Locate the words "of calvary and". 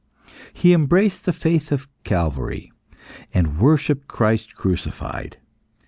1.71-3.59